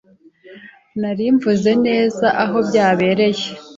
Nari 0.99 1.25
mvuze 1.35 1.71
neza 1.85 2.25
aho 2.43 2.57
byabereye. 2.67 3.47